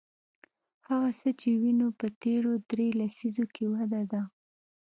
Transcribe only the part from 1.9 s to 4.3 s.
په تېرو درې لسیزو کې وده ده.